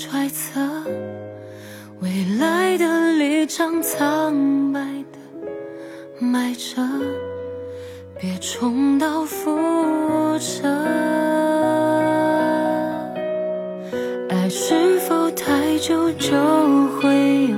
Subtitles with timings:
[0.00, 0.60] 揣测
[2.00, 4.78] 未来的立场苍白
[5.10, 5.18] 的
[6.20, 6.80] 埋着，
[8.20, 10.68] 别重蹈覆辙。
[14.28, 16.30] 爱是否太久就
[17.00, 17.56] 会有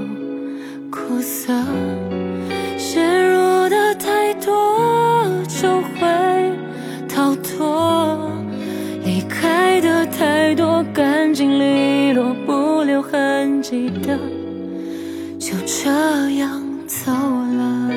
[0.91, 1.53] 苦涩？
[2.79, 6.09] 陷入的太多就会
[7.07, 8.33] 逃脱，
[9.05, 11.80] 离开的太多干净利落，
[13.71, 14.19] 记得。
[15.39, 15.89] 就这
[16.39, 17.89] 样走了，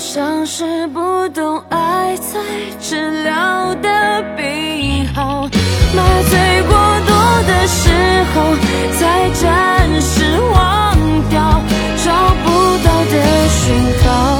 [0.00, 2.38] 像是不懂爱才
[2.80, 5.42] 治疗的病号，
[5.94, 6.72] 麻醉过
[7.06, 7.12] 多
[7.46, 7.90] 的时
[8.34, 8.56] 候
[8.98, 10.96] 才暂时忘
[11.28, 11.60] 掉，
[12.02, 12.10] 找
[12.42, 12.48] 不
[12.82, 14.39] 到的讯号。